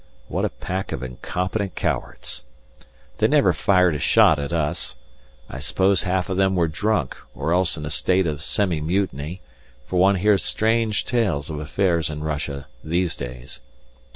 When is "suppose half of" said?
5.59-6.37